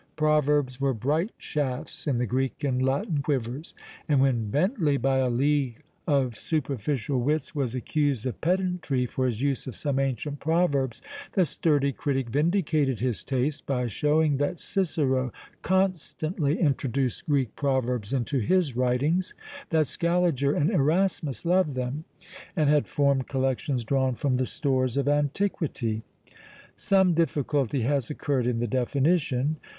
Proverbs 0.15 0.81
were 0.81 0.95
bright 0.95 1.29
shafts 1.37 2.07
in 2.07 2.17
the 2.17 2.25
Greek 2.25 2.63
and 2.63 2.81
Latin 2.83 3.21
quivers; 3.21 3.75
and 4.09 4.19
when 4.19 4.49
Bentley, 4.49 4.97
by 4.97 5.17
a 5.17 5.29
league 5.29 5.83
of 6.07 6.35
superficial 6.35 7.21
wits, 7.21 7.53
was 7.53 7.75
accused 7.75 8.25
of 8.25 8.41
pedantry 8.41 9.05
for 9.05 9.27
his 9.27 9.43
use 9.43 9.67
of 9.67 9.75
some 9.75 9.99
ancient 9.99 10.39
proverbs, 10.39 11.03
the 11.33 11.45
sturdy 11.45 11.91
critic 11.91 12.29
vindicated 12.29 12.99
his 12.99 13.23
taste 13.23 13.67
by 13.67 13.85
showing 13.85 14.37
that 14.37 14.57
Cicero 14.57 15.31
constantly 15.61 16.59
introduced 16.59 17.27
Greek 17.27 17.55
proverbs 17.55 18.11
into 18.11 18.39
his 18.39 18.75
writings, 18.75 19.35
that 19.69 19.85
Scaliger 19.85 20.55
and 20.55 20.71
Erasmus 20.71 21.45
loved 21.45 21.75
them, 21.75 22.05
and 22.55 22.71
had 22.71 22.87
formed 22.87 23.27
collections 23.27 23.83
drawn 23.83 24.15
from 24.15 24.37
the 24.37 24.47
stores 24.47 24.97
of 24.97 25.07
antiquity. 25.07 26.01
Some 26.73 27.13
difficulty 27.13 27.81
has 27.83 28.09
occurred 28.09 28.47
in 28.47 28.57
the 28.57 28.65
definition. 28.67 29.57